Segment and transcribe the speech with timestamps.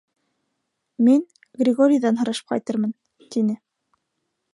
[1.07, 1.19] Мин,
[1.61, 2.95] Григорийҙан һорашып ҡайтырмын,—
[3.37, 3.55] тине.